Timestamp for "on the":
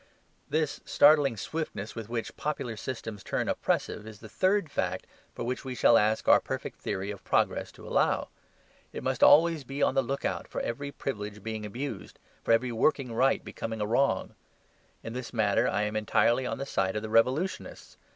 9.83-10.01, 16.47-16.65